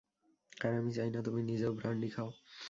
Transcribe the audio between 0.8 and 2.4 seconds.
চাই না তুমি নিজেও ব্র্যান্ডি খাও।